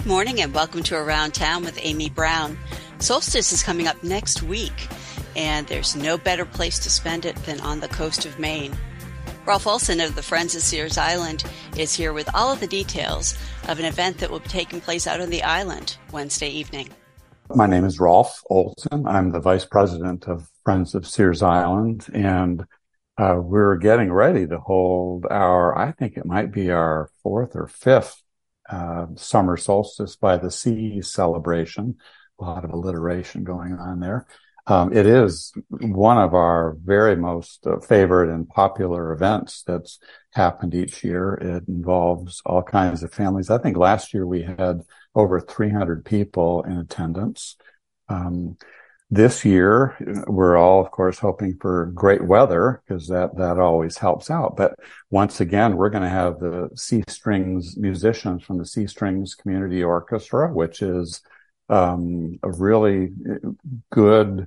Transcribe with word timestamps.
Good 0.00 0.08
morning 0.08 0.40
and 0.40 0.54
welcome 0.54 0.82
to 0.84 0.96
Around 0.96 1.34
Town 1.34 1.62
with 1.62 1.78
Amy 1.82 2.08
Browne. 2.08 2.56
Solstice 3.00 3.52
is 3.52 3.62
coming 3.62 3.86
up 3.86 4.02
next 4.02 4.42
week, 4.42 4.88
and 5.36 5.66
there's 5.66 5.94
no 5.94 6.16
better 6.16 6.46
place 6.46 6.78
to 6.78 6.88
spend 6.88 7.26
it 7.26 7.36
than 7.44 7.60
on 7.60 7.80
the 7.80 7.88
coast 7.88 8.24
of 8.24 8.38
Maine. 8.38 8.74
Rolf 9.44 9.66
Olsen 9.66 10.00
of 10.00 10.14
the 10.14 10.22
Friends 10.22 10.54
of 10.54 10.62
Sears 10.62 10.96
Island 10.96 11.44
is 11.76 11.94
here 11.94 12.14
with 12.14 12.34
all 12.34 12.50
of 12.50 12.60
the 12.60 12.66
details 12.66 13.36
of 13.68 13.78
an 13.78 13.84
event 13.84 14.16
that 14.18 14.30
will 14.30 14.40
be 14.40 14.48
taking 14.48 14.80
place 14.80 15.06
out 15.06 15.20
on 15.20 15.28
the 15.28 15.42
island 15.42 15.98
Wednesday 16.12 16.48
evening. 16.48 16.88
My 17.54 17.66
name 17.66 17.84
is 17.84 18.00
Rolf 18.00 18.42
Olsen. 18.48 19.06
I'm 19.06 19.32
the 19.32 19.40
Vice 19.40 19.66
President 19.66 20.26
of 20.26 20.48
Friends 20.64 20.94
of 20.94 21.06
Sears 21.06 21.42
Island, 21.42 22.06
and 22.14 22.64
uh, 23.18 23.36
we're 23.38 23.76
getting 23.76 24.10
ready 24.10 24.46
to 24.46 24.60
hold 24.60 25.26
our, 25.30 25.76
I 25.76 25.92
think 25.92 26.16
it 26.16 26.24
might 26.24 26.52
be 26.52 26.70
our 26.70 27.10
fourth 27.22 27.54
or 27.54 27.66
fifth 27.66 28.22
uh, 28.70 29.06
summer 29.16 29.56
solstice 29.56 30.16
by 30.16 30.36
the 30.36 30.50
sea 30.50 31.02
celebration. 31.02 31.96
A 32.40 32.44
lot 32.44 32.64
of 32.64 32.70
alliteration 32.70 33.44
going 33.44 33.74
on 33.74 34.00
there. 34.00 34.26
Um, 34.66 34.92
it 34.92 35.06
is 35.06 35.52
one 35.70 36.18
of 36.18 36.34
our 36.34 36.76
very 36.84 37.16
most 37.16 37.66
uh, 37.66 37.80
favorite 37.80 38.32
and 38.32 38.48
popular 38.48 39.12
events 39.12 39.64
that's 39.66 39.98
happened 40.32 40.74
each 40.74 41.02
year. 41.02 41.34
It 41.34 41.66
involves 41.66 42.40
all 42.46 42.62
kinds 42.62 43.02
of 43.02 43.12
families. 43.12 43.50
I 43.50 43.58
think 43.58 43.76
last 43.76 44.14
year 44.14 44.26
we 44.26 44.42
had 44.42 44.82
over 45.14 45.40
300 45.40 46.04
people 46.04 46.62
in 46.62 46.78
attendance. 46.78 47.56
Um, 48.08 48.56
this 49.10 49.44
year, 49.44 49.96
we're 50.28 50.56
all, 50.56 50.80
of 50.80 50.92
course, 50.92 51.18
hoping 51.18 51.56
for 51.60 51.86
great 51.86 52.24
weather 52.24 52.80
because 52.86 53.08
that, 53.08 53.36
that 53.36 53.58
always 53.58 53.98
helps 53.98 54.30
out. 54.30 54.56
But 54.56 54.78
once 55.10 55.40
again, 55.40 55.76
we're 55.76 55.90
going 55.90 56.04
to 56.04 56.08
have 56.08 56.38
the 56.38 56.70
C 56.76 57.02
Strings 57.08 57.76
musicians 57.76 58.44
from 58.44 58.58
the 58.58 58.66
C 58.66 58.86
Strings 58.86 59.34
Community 59.34 59.82
Orchestra, 59.82 60.52
which 60.52 60.80
is 60.80 61.22
um, 61.68 62.38
a 62.44 62.52
really 62.52 63.10
good 63.90 64.46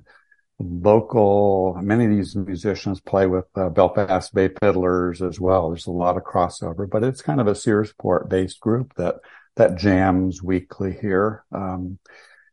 local. 0.58 1.78
Many 1.82 2.06
of 2.06 2.10
these 2.12 2.34
musicians 2.34 3.00
play 3.00 3.26
with 3.26 3.46
uh, 3.56 3.68
Belfast 3.68 4.32
Bay 4.32 4.48
Fiddlers 4.48 5.20
as 5.20 5.38
well. 5.38 5.68
There's 5.68 5.86
a 5.86 5.90
lot 5.90 6.16
of 6.16 6.22
crossover, 6.22 6.88
but 6.88 7.04
it's 7.04 7.20
kind 7.20 7.40
of 7.40 7.48
a 7.48 7.52
Searsport 7.52 8.30
based 8.30 8.60
group 8.60 8.94
that 8.94 9.16
that 9.56 9.76
jams 9.76 10.42
weekly 10.42 10.96
here. 11.00 11.44
Um, 11.52 11.98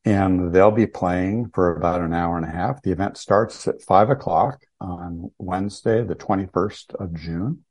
and 0.04 0.54
they'll 0.54 0.72
be 0.72 0.88
playing 0.88 1.52
for 1.54 1.76
about 1.76 2.02
an 2.02 2.14
hour 2.14 2.38
and 2.38 2.46
a 2.46 2.52
half. 2.52 2.82
The 2.82 2.92
event 2.92 3.18
starts 3.18 3.68
at 3.68 3.82
five 3.82 4.10
o'clock 4.10 4.64
on 4.80 5.32
Wednesday, 5.38 6.04
the 6.04 6.16
21st 6.16 6.96
of 6.96 7.14
June, 7.14 7.64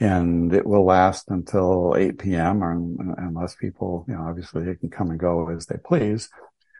and 0.00 0.52
it 0.54 0.64
will 0.64 0.84
last 0.84 1.28
until 1.28 1.94
8 1.96 2.18
p.m. 2.18 2.62
Unless 3.18 3.56
people, 3.56 4.06
you 4.08 4.14
know, 4.14 4.22
obviously 4.22 4.64
they 4.64 4.76
can 4.76 4.88
come 4.88 5.10
and 5.10 5.20
go 5.20 5.50
as 5.50 5.66
they 5.66 5.76
please. 5.84 6.30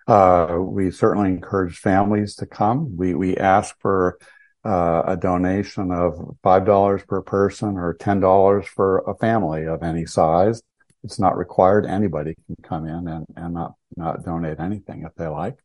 Uh, 0.07 0.57
we 0.59 0.91
certainly 0.91 1.29
encourage 1.29 1.77
families 1.77 2.35
to 2.37 2.47
come. 2.47 2.97
We, 2.97 3.15
we 3.15 3.37
ask 3.37 3.79
for 3.81 4.19
uh, 4.65 5.03
a 5.07 5.17
donation 5.19 5.93
of 5.93 6.15
$5 6.43 7.07
per 7.07 7.21
person 7.21 7.77
or 7.77 7.95
$10 7.95 8.65
for 8.67 8.99
a 9.07 9.15
family 9.17 9.67
of 9.67 9.83
any 9.83 10.07
size 10.07 10.63
it's 11.05 11.19
not 11.19 11.37
required. 11.37 11.87
Anybody 11.87 12.35
can 12.47 12.57
come 12.63 12.87
in 12.87 13.09
and, 13.09 13.27
and 13.37 13.55
not, 13.55 13.75
not 13.97 14.25
donate 14.25 14.61
anything 14.61 15.05
if 15.05 15.15
they 15.15 15.27
like. 15.27 15.59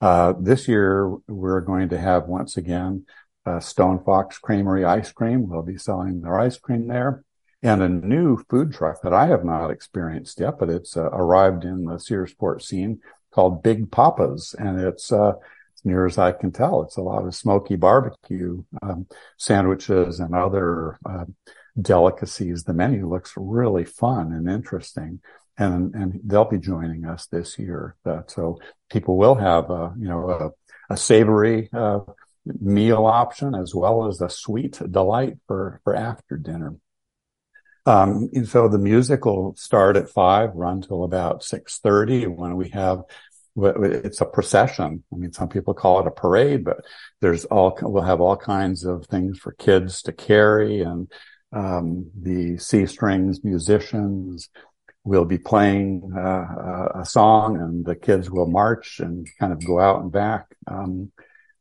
Uh, 0.00 0.34
this 0.38 0.68
year 0.68 1.08
we're 1.26 1.60
going 1.60 1.88
to 1.88 1.98
have 1.98 2.26
once 2.26 2.56
again, 2.56 3.04
uh, 3.46 3.60
Stone 3.60 4.04
Fox 4.04 4.38
Creamery 4.38 4.84
ice 4.84 5.10
cream. 5.12 5.48
We'll 5.48 5.62
be 5.62 5.78
selling 5.78 6.20
their 6.20 6.38
ice 6.38 6.58
cream 6.58 6.86
there 6.86 7.24
and 7.62 7.82
a 7.82 7.88
new 7.88 8.36
food 8.48 8.72
truck 8.72 9.02
that 9.02 9.12
I 9.12 9.26
have 9.26 9.44
not 9.44 9.70
experienced 9.70 10.38
yet, 10.38 10.58
but 10.58 10.68
it's 10.68 10.96
uh, 10.96 11.10
arrived 11.10 11.64
in 11.64 11.84
the 11.84 11.94
Searsport 11.94 12.62
scene 12.62 13.00
called 13.32 13.62
Big 13.62 13.90
Papa's. 13.90 14.54
And 14.58 14.80
it's, 14.80 15.12
uh, 15.12 15.32
as 15.78 15.84
near 15.84 16.06
as 16.06 16.18
I 16.18 16.32
can 16.32 16.52
tell, 16.52 16.82
it's 16.82 16.96
a 16.96 17.02
lot 17.02 17.26
of 17.26 17.34
smoky 17.34 17.76
barbecue, 17.76 18.64
um, 18.82 19.06
sandwiches 19.36 20.20
and 20.20 20.34
other, 20.34 20.98
uh, 21.08 21.24
delicacies. 21.80 22.64
The 22.64 22.74
menu 22.74 23.08
looks 23.08 23.34
really 23.36 23.84
fun 23.84 24.32
and 24.32 24.48
interesting. 24.48 25.20
And, 25.56 25.94
and 25.94 26.20
they'll 26.24 26.44
be 26.44 26.58
joining 26.58 27.04
us 27.04 27.26
this 27.26 27.58
year. 27.58 27.96
That, 28.04 28.30
so 28.30 28.60
people 28.90 29.16
will 29.16 29.34
have 29.34 29.70
a, 29.70 29.92
you 29.98 30.08
know, 30.08 30.30
a, 30.30 30.94
a 30.94 30.96
savory, 30.96 31.68
uh, 31.72 32.00
meal 32.60 33.04
option 33.04 33.54
as 33.54 33.74
well 33.74 34.06
as 34.06 34.20
a 34.20 34.30
sweet 34.30 34.80
delight 34.90 35.36
for, 35.46 35.80
for 35.84 35.94
after 35.94 36.36
dinner. 36.36 36.74
Um, 37.86 38.28
and 38.34 38.46
so 38.46 38.68
the 38.68 38.78
music 38.78 39.24
will 39.24 39.54
start 39.56 39.96
at 39.96 40.10
five, 40.10 40.54
run 40.54 40.82
till 40.82 41.04
about 41.04 41.40
6.30 41.40 42.28
when 42.28 42.56
we 42.56 42.68
have 42.70 43.02
it's 43.64 44.20
a 44.20 44.26
procession. 44.26 45.04
I 45.12 45.16
mean, 45.16 45.32
some 45.32 45.48
people 45.48 45.74
call 45.74 46.00
it 46.00 46.06
a 46.06 46.10
parade, 46.10 46.64
but 46.64 46.78
there's 47.20 47.44
all, 47.46 47.76
we'll 47.82 48.02
have 48.02 48.20
all 48.20 48.36
kinds 48.36 48.84
of 48.84 49.06
things 49.06 49.38
for 49.38 49.52
kids 49.52 50.02
to 50.02 50.12
carry 50.12 50.82
and 50.82 51.10
um, 51.52 52.10
the 52.20 52.58
C 52.58 52.86
strings 52.86 53.42
musicians 53.42 54.50
will 55.04 55.24
be 55.24 55.38
playing 55.38 56.12
uh, 56.14 56.88
a 56.94 57.04
song 57.04 57.56
and 57.56 57.84
the 57.84 57.96
kids 57.96 58.30
will 58.30 58.46
march 58.46 59.00
and 59.00 59.26
kind 59.40 59.52
of 59.52 59.64
go 59.64 59.80
out 59.80 60.02
and 60.02 60.12
back. 60.12 60.46
Um, 60.66 61.10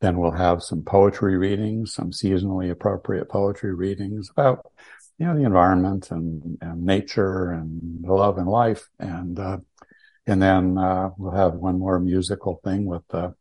then 0.01 0.17
we'll 0.17 0.31
have 0.31 0.61
some 0.61 0.83
poetry 0.83 1.37
readings, 1.37 1.93
some 1.93 2.11
seasonally 2.11 2.69
appropriate 2.69 3.29
poetry 3.29 3.73
readings 3.73 4.29
about, 4.29 4.69
you 5.17 5.25
know, 5.25 5.35
the 5.35 5.45
environment 5.45 6.11
and, 6.11 6.57
and 6.61 6.83
nature 6.83 7.51
and 7.51 8.03
love 8.03 8.37
and 8.37 8.47
life. 8.47 8.87
And, 8.99 9.39
uh, 9.39 9.57
and 10.27 10.41
then, 10.41 10.77
uh, 10.77 11.09
we'll 11.17 11.31
have 11.31 11.55
one 11.55 11.79
more 11.79 11.99
musical 11.99 12.59
thing 12.63 12.85
with, 12.85 13.03
uh, 13.13 13.31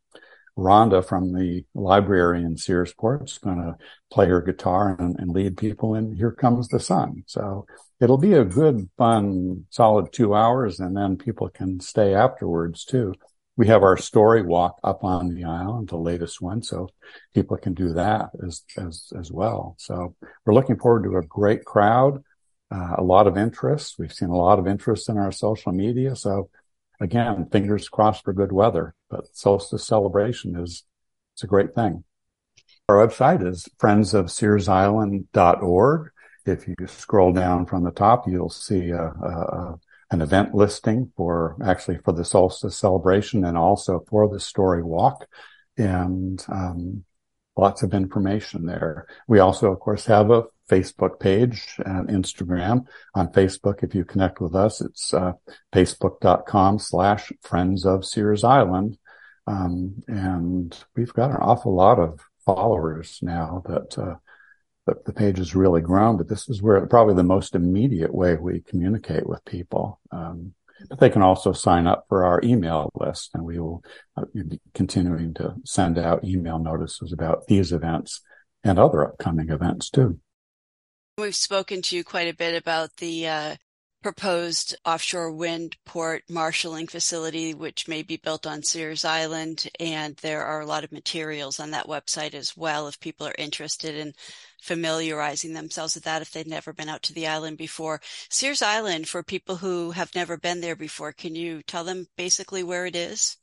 Rhonda 0.57 1.05
from 1.05 1.33
the 1.33 1.63
library 1.75 2.43
in 2.43 2.55
Searsport 2.55 3.25
is 3.25 3.37
going 3.37 3.57
to 3.57 3.77
play 4.11 4.25
her 4.25 4.41
guitar 4.41 4.95
and, 4.97 5.17
and, 5.19 5.29
lead 5.29 5.55
people 5.55 5.93
in 5.93 6.15
Here 6.15 6.31
Comes 6.31 6.67
the 6.67 6.79
Sun. 6.79 7.23
So 7.27 7.67
it'll 8.01 8.17
be 8.17 8.33
a 8.33 8.43
good, 8.43 8.89
fun, 8.97 9.65
solid 9.69 10.11
two 10.11 10.33
hours 10.33 10.79
and 10.79 10.97
then 10.97 11.17
people 11.17 11.49
can 11.49 11.79
stay 11.79 12.15
afterwards 12.15 12.85
too. 12.85 13.13
We 13.55 13.67
have 13.67 13.83
our 13.83 13.97
story 13.97 14.41
walk 14.41 14.79
up 14.83 15.03
on 15.03 15.33
the 15.33 15.43
island, 15.43 15.89
the 15.89 15.97
latest 15.97 16.41
one. 16.41 16.63
So 16.63 16.89
people 17.33 17.57
can 17.57 17.73
do 17.73 17.93
that 17.93 18.29
as, 18.45 18.63
as, 18.77 19.11
as 19.17 19.31
well. 19.31 19.75
So 19.77 20.15
we're 20.45 20.53
looking 20.53 20.77
forward 20.79 21.03
to 21.03 21.17
a 21.17 21.23
great 21.23 21.65
crowd, 21.65 22.23
uh, 22.71 22.95
a 22.97 23.03
lot 23.03 23.27
of 23.27 23.37
interest. 23.37 23.97
We've 23.99 24.13
seen 24.13 24.29
a 24.29 24.37
lot 24.37 24.59
of 24.59 24.67
interest 24.67 25.09
in 25.09 25.17
our 25.17 25.31
social 25.31 25.71
media. 25.71 26.15
So 26.15 26.49
again, 26.99 27.47
fingers 27.51 27.87
crossed 27.89 28.23
for 28.23 28.33
good 28.33 28.51
weather, 28.51 28.95
but 29.09 29.27
solstice 29.33 29.85
celebration 29.85 30.55
is, 30.55 30.83
it's 31.33 31.43
a 31.43 31.47
great 31.47 31.75
thing. 31.75 32.03
Our 32.89 33.07
website 33.07 33.45
is 33.45 33.67
friendsofsearsisland.org. 33.79 36.09
If 36.45 36.67
you 36.67 36.75
scroll 36.85 37.33
down 37.33 37.65
from 37.65 37.83
the 37.83 37.91
top, 37.91 38.25
you'll 38.27 38.49
see 38.49 38.91
a, 38.91 39.03
a, 39.03 39.77
an 40.11 40.21
event 40.21 40.55
listing 40.55 41.11
for 41.17 41.57
actually 41.63 41.97
for 42.05 42.13
the 42.13 42.23
solstice 42.23 42.77
celebration 42.77 43.43
and 43.43 43.57
also 43.57 44.05
for 44.09 44.29
the 44.29 44.39
story 44.39 44.81
walk 44.81 45.27
and 45.77 46.45
um, 46.47 47.03
lots 47.57 47.83
of 47.83 47.93
information 47.93 48.65
there. 48.65 49.07
We 49.27 49.39
also, 49.39 49.71
of 49.71 49.79
course, 49.79 50.05
have 50.05 50.31
a 50.31 50.43
Facebook 50.69 51.19
page 51.19 51.75
and 51.85 52.09
Instagram. 52.09 52.85
On 53.15 53.31
Facebook, 53.31 53.83
if 53.83 53.95
you 53.95 54.03
connect 54.05 54.41
with 54.41 54.55
us, 54.55 54.81
it's 54.81 55.13
uh, 55.13 55.33
facebook.com 55.73 56.79
slash 56.79 57.31
friends 57.41 57.85
of 57.85 58.05
Sears 58.05 58.43
Island. 58.43 58.97
Um, 59.45 60.03
and 60.07 60.77
we've 60.95 61.13
got 61.13 61.31
an 61.31 61.37
awful 61.37 61.73
lot 61.73 61.99
of 61.99 62.19
followers 62.45 63.19
now 63.21 63.63
that, 63.65 63.97
uh, 63.97 64.15
that 64.85 65.05
the 65.05 65.13
page 65.13 65.37
has 65.37 65.55
really 65.55 65.81
grown, 65.81 66.17
but 66.17 66.27
this 66.27 66.49
is 66.49 66.61
where 66.61 66.85
probably 66.87 67.15
the 67.15 67.23
most 67.23 67.55
immediate 67.55 68.13
way 68.13 68.35
we 68.35 68.61
communicate 68.61 69.27
with 69.27 69.43
people. 69.45 69.99
Um, 70.11 70.53
but 70.89 70.99
they 70.99 71.09
can 71.09 71.21
also 71.21 71.53
sign 71.53 71.87
up 71.87 72.05
for 72.07 72.25
our 72.25 72.39
email 72.43 72.91
list 72.95 73.31
and 73.33 73.43
we 73.43 73.59
will 73.59 73.83
uh, 74.15 74.25
be 74.33 74.59
continuing 74.73 75.33
to 75.35 75.55
send 75.63 75.97
out 75.97 76.23
email 76.23 76.59
notices 76.59 77.11
about 77.11 77.47
these 77.47 77.71
events 77.71 78.21
and 78.63 78.77
other 78.77 79.03
upcoming 79.03 79.49
events 79.49 79.89
too. 79.89 80.19
We've 81.19 81.35
spoken 81.35 81.81
to 81.81 81.95
you 81.95 82.03
quite 82.03 82.27
a 82.27 82.37
bit 82.37 82.55
about 82.55 82.97
the 82.97 83.27
uh, 83.27 83.55
proposed 84.03 84.75
offshore 84.85 85.31
wind 85.31 85.75
port 85.83 86.23
marshaling 86.29 86.85
facility, 86.85 87.55
which 87.55 87.87
may 87.87 88.03
be 88.03 88.17
built 88.17 88.45
on 88.45 88.61
Sears 88.61 89.03
Island. 89.03 89.67
And 89.79 90.15
there 90.17 90.45
are 90.45 90.61
a 90.61 90.65
lot 90.67 90.83
of 90.83 90.91
materials 90.91 91.59
on 91.59 91.71
that 91.71 91.87
website 91.87 92.35
as 92.35 92.55
well 92.55 92.87
if 92.87 92.99
people 92.99 93.25
are 93.25 93.33
interested 93.39 93.95
in 93.95 94.13
familiarizing 94.61 95.53
themselves 95.53 95.95
with 95.95 96.03
that 96.03 96.21
if 96.21 96.29
they've 96.29 96.45
never 96.45 96.71
been 96.71 96.87
out 96.87 97.01
to 97.03 97.13
the 97.13 97.25
island 97.25 97.57
before. 97.57 97.99
Sears 98.29 98.61
Island, 98.61 99.07
for 99.07 99.23
people 99.23 99.55
who 99.55 99.89
have 99.91 100.13
never 100.13 100.37
been 100.37 100.61
there 100.61 100.75
before, 100.75 101.13
can 101.13 101.33
you 101.33 101.63
tell 101.63 101.83
them 101.83 102.05
basically 102.15 102.61
where 102.61 102.85
it 102.85 102.95
is? 102.95 103.37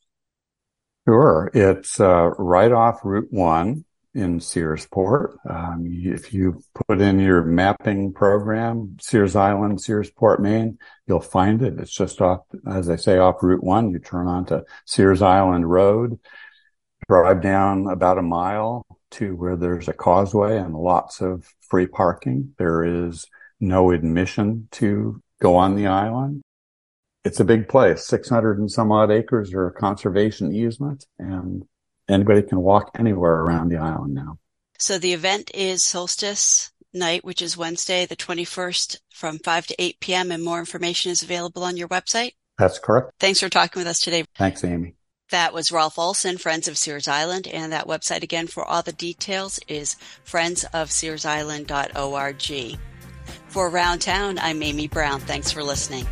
Sure. 1.08 1.50
It's 1.52 1.98
uh, 1.98 2.30
right 2.38 2.70
off 2.70 3.00
Route 3.02 3.32
1 3.32 3.84
in 4.14 4.38
Searsport. 4.38 5.36
Um, 5.48 5.86
if 5.88 6.32
you 6.32 6.62
put 6.86 7.00
in 7.00 7.18
your 7.18 7.42
mapping 7.42 8.12
program, 8.12 8.96
Sears 9.00 9.34
Island, 9.34 9.78
Searsport, 9.78 10.38
Maine, 10.38 10.78
you'll 11.06 11.20
find 11.20 11.62
it. 11.62 11.80
It's 11.80 11.94
just 11.94 12.20
off, 12.20 12.42
as 12.66 12.88
I 12.88 12.96
say, 12.96 13.18
off 13.18 13.42
Route 13.42 13.64
One. 13.64 13.90
You 13.90 13.98
turn 13.98 14.28
onto 14.28 14.62
Sears 14.86 15.20
Island 15.20 15.68
Road, 15.68 16.18
drive 17.08 17.42
down 17.42 17.88
about 17.88 18.18
a 18.18 18.22
mile 18.22 18.86
to 19.12 19.34
where 19.34 19.56
there's 19.56 19.88
a 19.88 19.92
causeway 19.92 20.58
and 20.58 20.74
lots 20.74 21.20
of 21.20 21.52
free 21.60 21.86
parking. 21.86 22.54
There 22.58 22.84
is 22.84 23.26
no 23.60 23.90
admission 23.90 24.68
to 24.72 25.20
go 25.40 25.56
on 25.56 25.74
the 25.74 25.88
island. 25.88 26.42
It's 27.24 27.40
a 27.40 27.44
big 27.44 27.68
place, 27.68 28.06
600 28.06 28.58
and 28.58 28.70
some 28.70 28.92
odd 28.92 29.10
acres 29.10 29.54
or 29.54 29.66
a 29.66 29.72
conservation 29.72 30.54
easement 30.54 31.06
and 31.18 31.64
anybody 32.08 32.42
can 32.42 32.60
walk 32.60 32.90
anywhere 32.98 33.40
around 33.40 33.70
the 33.70 33.78
island 33.78 34.14
now. 34.14 34.38
So 34.78 34.98
the 34.98 35.12
event 35.12 35.50
is 35.54 35.82
solstice 35.82 36.70
night, 36.92 37.24
which 37.24 37.42
is 37.42 37.56
Wednesday, 37.56 38.06
the 38.06 38.16
21st 38.16 38.98
from 39.12 39.38
5 39.38 39.66
to 39.68 39.82
8 39.82 40.00
p.m. 40.00 40.30
and 40.30 40.44
more 40.44 40.58
information 40.58 41.10
is 41.10 41.22
available 41.22 41.64
on 41.64 41.76
your 41.76 41.88
website. 41.88 42.32
That's 42.58 42.78
correct. 42.78 43.12
Thanks 43.18 43.40
for 43.40 43.48
talking 43.48 43.80
with 43.80 43.88
us 43.88 44.00
today. 44.00 44.24
Thanks, 44.36 44.62
Amy. 44.64 44.94
That 45.30 45.54
was 45.54 45.72
Rolf 45.72 45.98
Olsen, 45.98 46.38
Friends 46.38 46.68
of 46.68 46.78
Sears 46.78 47.08
Island, 47.08 47.48
and 47.48 47.72
that 47.72 47.88
website 47.88 48.22
again 48.22 48.46
for 48.46 48.64
all 48.64 48.82
the 48.82 48.92
details 48.92 49.58
is 49.66 49.96
friendsofsearsisland.org. 50.26 52.78
For 53.48 53.68
Around 53.68 53.98
Town, 54.00 54.38
I'm 54.38 54.62
Amy 54.62 54.86
Browne. 54.86 55.20
Thanks 55.20 55.50
for 55.50 55.64
listening. 55.64 56.06